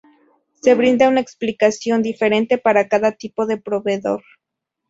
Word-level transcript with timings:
Se 0.63 0.73
brinda 0.73 1.07
una 1.09 1.19
explicación 1.21 2.01
diferente 2.01 2.57
para 2.57 2.87
cada 2.87 3.11
tipo 3.11 3.45
de 3.45 3.57
proveedor. 3.61 4.23